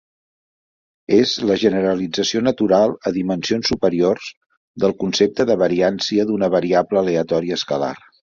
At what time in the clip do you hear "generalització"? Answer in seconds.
1.63-2.41